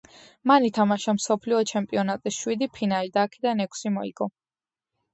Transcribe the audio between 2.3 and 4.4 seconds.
შვიდი ფინალი და აქედან ექვსი მოიგო.